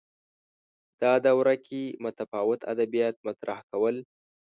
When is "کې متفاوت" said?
1.65-2.59